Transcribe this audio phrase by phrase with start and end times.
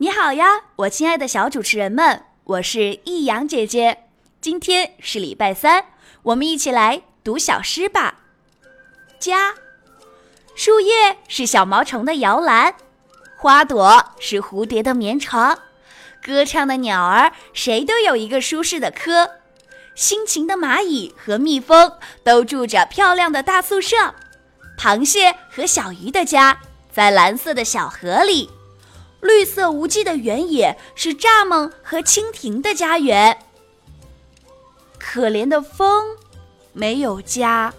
[0.00, 4.04] 你好呀，我亲爱的小主持人们，我是易阳姐姐。
[4.40, 5.86] 今天是礼拜三，
[6.22, 8.14] 我们一起来读小诗吧。
[9.18, 9.54] 家，
[10.54, 12.76] 树叶是小毛虫的摇篮，
[13.36, 15.58] 花朵是蝴蝶的棉床，
[16.24, 19.28] 歌唱的鸟儿谁都有一个舒适的窠，
[19.96, 21.92] 辛勤的蚂蚁和蜜蜂
[22.22, 24.14] 都住着漂亮的大宿舍，
[24.78, 26.60] 螃蟹和小鱼的家
[26.92, 28.48] 在蓝色的小河里。
[29.20, 33.38] 绿色无际的原野是蚱蜢和蜻蜓的家园。
[34.98, 36.16] 可怜的风，
[36.72, 37.72] 没有家，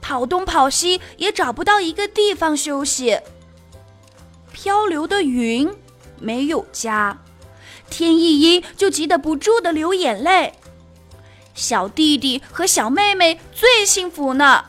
[0.00, 3.20] 跑东跑西也找不到一个地方休息。
[4.52, 5.72] 漂流的云，
[6.18, 7.18] 没有家，
[7.88, 10.54] 天一阴就急得不住的流眼泪。
[11.54, 14.64] 小弟弟和小妹妹最幸福呢，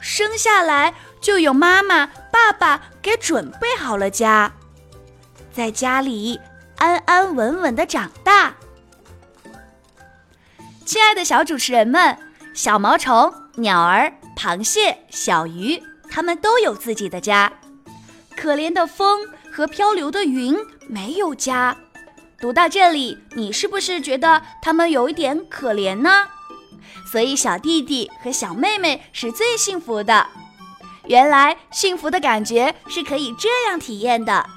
[0.00, 4.52] 生下来就有妈妈、爸爸给准备好了家。
[5.56, 6.38] 在家里
[6.76, 8.54] 安安稳稳的长大。
[10.84, 12.14] 亲爱的小主持人们，
[12.52, 17.50] 小毛虫、鸟儿、螃蟹、小鱼，它们都有自己的家。
[18.36, 20.54] 可怜的风和漂流的云
[20.88, 21.74] 没有家。
[22.38, 26.26] 读到这里，你是不是觉得它们有一点可怜呢？
[27.10, 30.26] 所以，小弟弟和小妹妹是最幸福的。
[31.06, 34.50] 原来，幸福的感觉是可以这样体验的。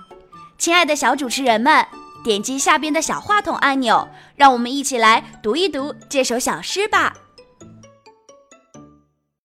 [0.59, 1.85] 亲爱的小主持人们，
[2.21, 7.13] 点击下边的小话筒按钮，让我们一起来读一读这首小诗吧。